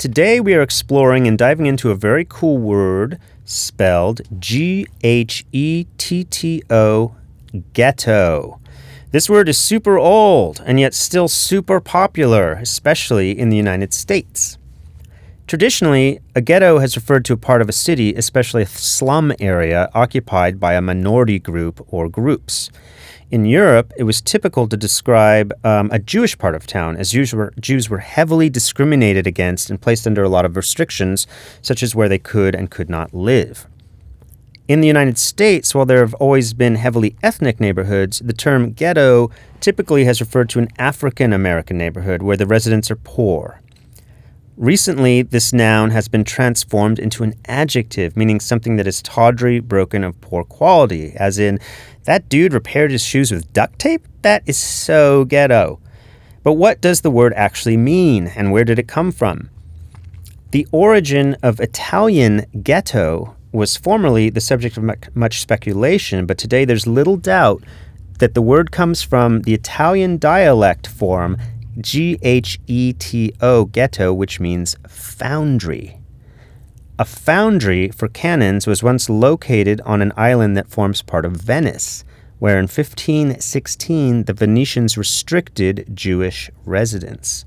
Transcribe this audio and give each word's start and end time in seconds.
Today 0.00 0.40
we 0.40 0.54
are 0.54 0.62
exploring 0.62 1.28
and 1.28 1.36
diving 1.36 1.66
into 1.66 1.90
a 1.90 1.94
very 1.94 2.24
cool 2.26 2.56
word 2.56 3.18
spelled 3.44 4.22
G 4.40 4.86
H 5.04 5.44
E 5.52 5.84
T 5.98 6.24
T 6.24 6.62
O, 6.70 7.16
ghetto. 7.74 8.58
This 9.10 9.28
word 9.28 9.46
is 9.46 9.58
super 9.58 9.98
old 9.98 10.62
and 10.64 10.80
yet 10.80 10.94
still 10.94 11.28
super 11.28 11.80
popular, 11.80 12.52
especially 12.52 13.38
in 13.38 13.50
the 13.50 13.58
United 13.58 13.92
States. 13.92 14.56
Traditionally, 15.50 16.20
a 16.36 16.40
ghetto 16.40 16.78
has 16.78 16.94
referred 16.94 17.24
to 17.24 17.32
a 17.32 17.36
part 17.36 17.60
of 17.60 17.68
a 17.68 17.72
city, 17.72 18.14
especially 18.14 18.62
a 18.62 18.66
slum 18.66 19.32
area, 19.40 19.90
occupied 19.94 20.60
by 20.60 20.74
a 20.74 20.80
minority 20.80 21.40
group 21.40 21.84
or 21.88 22.08
groups. 22.08 22.70
In 23.32 23.44
Europe, 23.44 23.92
it 23.96 24.04
was 24.04 24.20
typical 24.20 24.68
to 24.68 24.76
describe 24.76 25.52
um, 25.64 25.90
a 25.90 25.98
Jewish 25.98 26.38
part 26.38 26.54
of 26.54 26.68
town, 26.68 26.96
as 26.96 27.10
Jews 27.10 27.34
were, 27.34 27.52
Jews 27.58 27.90
were 27.90 27.98
heavily 27.98 28.48
discriminated 28.48 29.26
against 29.26 29.70
and 29.70 29.80
placed 29.80 30.06
under 30.06 30.22
a 30.22 30.28
lot 30.28 30.44
of 30.44 30.54
restrictions, 30.54 31.26
such 31.62 31.82
as 31.82 31.96
where 31.96 32.08
they 32.08 32.20
could 32.20 32.54
and 32.54 32.70
could 32.70 32.88
not 32.88 33.12
live. 33.12 33.66
In 34.68 34.80
the 34.80 34.86
United 34.86 35.18
States, 35.18 35.74
while 35.74 35.84
there 35.84 35.98
have 35.98 36.14
always 36.14 36.54
been 36.54 36.76
heavily 36.76 37.16
ethnic 37.24 37.58
neighborhoods, 37.58 38.20
the 38.20 38.32
term 38.32 38.70
ghetto 38.70 39.32
typically 39.58 40.04
has 40.04 40.20
referred 40.20 40.48
to 40.50 40.60
an 40.60 40.68
African 40.78 41.32
American 41.32 41.76
neighborhood 41.76 42.22
where 42.22 42.36
the 42.36 42.46
residents 42.46 42.88
are 42.88 42.94
poor. 43.02 43.60
Recently, 44.60 45.22
this 45.22 45.54
noun 45.54 45.88
has 45.92 46.06
been 46.06 46.22
transformed 46.22 46.98
into 46.98 47.22
an 47.22 47.32
adjective, 47.46 48.14
meaning 48.14 48.40
something 48.40 48.76
that 48.76 48.86
is 48.86 49.00
tawdry, 49.00 49.58
broken, 49.58 50.04
of 50.04 50.20
poor 50.20 50.44
quality, 50.44 51.14
as 51.16 51.38
in, 51.38 51.58
that 52.04 52.28
dude 52.28 52.52
repaired 52.52 52.90
his 52.90 53.02
shoes 53.02 53.32
with 53.32 53.50
duct 53.54 53.78
tape? 53.78 54.06
That 54.20 54.42
is 54.44 54.58
so 54.58 55.24
ghetto. 55.24 55.80
But 56.42 56.52
what 56.52 56.82
does 56.82 57.00
the 57.00 57.10
word 57.10 57.32
actually 57.36 57.78
mean, 57.78 58.26
and 58.26 58.52
where 58.52 58.64
did 58.64 58.78
it 58.78 58.86
come 58.86 59.12
from? 59.12 59.48
The 60.50 60.68
origin 60.72 61.38
of 61.42 61.58
Italian 61.58 62.44
ghetto 62.62 63.34
was 63.52 63.78
formerly 63.78 64.28
the 64.28 64.42
subject 64.42 64.76
of 64.76 64.84
much 65.14 65.40
speculation, 65.40 66.26
but 66.26 66.36
today 66.36 66.66
there's 66.66 66.86
little 66.86 67.16
doubt 67.16 67.64
that 68.18 68.34
the 68.34 68.42
word 68.42 68.72
comes 68.72 69.00
from 69.00 69.40
the 69.40 69.54
Italian 69.54 70.18
dialect 70.18 70.86
form 70.86 71.38
G 71.78 72.18
H 72.22 72.58
E 72.66 72.92
T 72.92 73.32
O, 73.40 73.64
ghetto, 73.66 74.12
which 74.12 74.40
means 74.40 74.76
foundry. 74.88 76.00
A 76.98 77.04
foundry 77.04 77.88
for 77.88 78.08
cannons 78.08 78.66
was 78.66 78.82
once 78.82 79.08
located 79.08 79.80
on 79.82 80.02
an 80.02 80.12
island 80.16 80.56
that 80.56 80.68
forms 80.68 81.00
part 81.00 81.24
of 81.24 81.32
Venice, 81.32 82.04
where 82.38 82.58
in 82.58 82.64
1516 82.64 84.24
the 84.24 84.32
Venetians 84.32 84.98
restricted 84.98 85.88
Jewish 85.94 86.50
residents. 86.64 87.44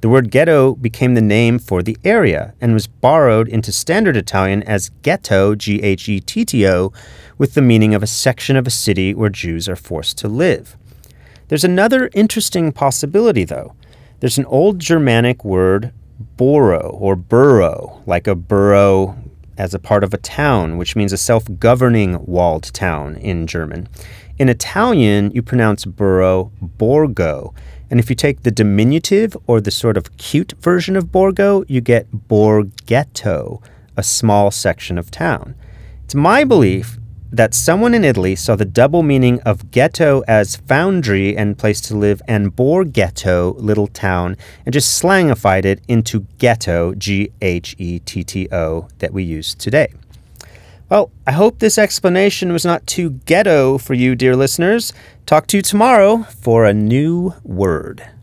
The 0.00 0.08
word 0.08 0.30
ghetto 0.30 0.74
became 0.74 1.14
the 1.14 1.22
name 1.22 1.58
for 1.58 1.82
the 1.82 1.96
area 2.04 2.54
and 2.60 2.74
was 2.74 2.86
borrowed 2.86 3.48
into 3.48 3.72
Standard 3.72 4.16
Italian 4.16 4.62
as 4.62 4.90
ghetto, 5.02 5.54
G 5.54 5.82
H 5.82 6.08
E 6.08 6.20
T 6.20 6.44
T 6.44 6.68
O, 6.68 6.92
with 7.38 7.54
the 7.54 7.62
meaning 7.62 7.94
of 7.94 8.02
a 8.02 8.06
section 8.06 8.54
of 8.56 8.66
a 8.66 8.70
city 8.70 9.14
where 9.14 9.30
Jews 9.30 9.68
are 9.68 9.76
forced 9.76 10.18
to 10.18 10.28
live. 10.28 10.76
There's 11.54 11.62
another 11.62 12.10
interesting 12.14 12.72
possibility, 12.72 13.44
though. 13.44 13.76
There's 14.18 14.38
an 14.38 14.44
old 14.46 14.80
Germanic 14.80 15.44
word, 15.44 15.92
burg 16.36 16.90
or 16.92 17.14
borough, 17.14 18.02
like 18.06 18.26
a 18.26 18.34
borough 18.34 19.16
as 19.56 19.72
a 19.72 19.78
part 19.78 20.02
of 20.02 20.12
a 20.12 20.16
town, 20.16 20.78
which 20.78 20.96
means 20.96 21.12
a 21.12 21.16
self 21.16 21.44
governing 21.60 22.26
walled 22.26 22.74
town 22.74 23.14
in 23.18 23.46
German. 23.46 23.88
In 24.36 24.48
Italian, 24.48 25.30
you 25.30 25.42
pronounce 25.42 25.84
borough 25.84 26.50
borgo. 26.60 27.54
And 27.88 28.00
if 28.00 28.10
you 28.10 28.16
take 28.16 28.42
the 28.42 28.50
diminutive 28.50 29.36
or 29.46 29.60
the 29.60 29.70
sort 29.70 29.96
of 29.96 30.16
cute 30.16 30.54
version 30.58 30.96
of 30.96 31.12
borgo, 31.12 31.64
you 31.68 31.80
get 31.80 32.10
borghetto, 32.10 33.62
a 33.96 34.02
small 34.02 34.50
section 34.50 34.98
of 34.98 35.12
town. 35.12 35.54
It's 36.02 36.16
my 36.16 36.42
belief 36.42 36.98
that 37.36 37.52
someone 37.52 37.94
in 37.94 38.04
Italy 38.04 38.36
saw 38.36 38.54
the 38.54 38.64
double 38.64 39.02
meaning 39.02 39.40
of 39.42 39.70
ghetto 39.70 40.22
as 40.28 40.56
foundry 40.56 41.36
and 41.36 41.58
place 41.58 41.80
to 41.82 41.96
live 41.96 42.22
and 42.28 42.54
borghetto, 42.54 43.54
little 43.58 43.88
town, 43.88 44.36
and 44.64 44.72
just 44.72 45.02
slangified 45.02 45.64
it 45.64 45.80
into 45.88 46.26
ghetto, 46.38 46.94
G 46.94 47.32
H 47.42 47.74
E 47.78 47.98
T 47.98 48.22
T 48.22 48.48
O, 48.52 48.88
that 48.98 49.12
we 49.12 49.24
use 49.24 49.54
today. 49.54 49.92
Well, 50.88 51.10
I 51.26 51.32
hope 51.32 51.58
this 51.58 51.78
explanation 51.78 52.52
was 52.52 52.64
not 52.64 52.86
too 52.86 53.10
ghetto 53.26 53.78
for 53.78 53.94
you, 53.94 54.14
dear 54.14 54.36
listeners. 54.36 54.92
Talk 55.26 55.46
to 55.48 55.56
you 55.56 55.62
tomorrow 55.62 56.22
for 56.22 56.64
a 56.64 56.74
new 56.74 57.34
word. 57.42 58.13